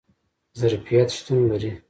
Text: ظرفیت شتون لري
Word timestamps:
ظرفیت 0.59 1.09
شتون 1.15 1.41
لري 1.49 1.71